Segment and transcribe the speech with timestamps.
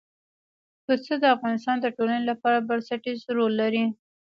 [0.85, 3.85] پسه د افغانستان د ټولنې لپاره بنسټيز رول لري.